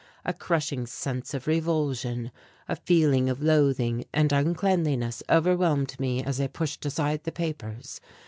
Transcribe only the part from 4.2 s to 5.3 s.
uncleanliness